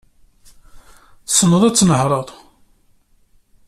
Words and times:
Tesneḍ 1.27 1.63
ad 1.63 1.75
tnehreḍ? 1.75 2.27